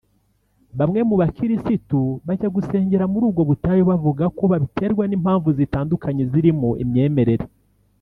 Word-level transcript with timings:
Bamwe 0.79 0.99
mu 1.09 1.15
bakirisitu 1.21 1.99
bajya 2.25 2.47
gusengera 2.55 3.05
muri 3.11 3.23
ubwo 3.29 3.41
butayu 3.49 3.81
bavuga 3.89 4.23
ko 4.37 4.43
babiterwa 4.51 5.03
n’impamvu 5.07 5.49
zitandukanye 5.59 6.23
zirimo 6.31 6.69
imyemerere 6.85 7.45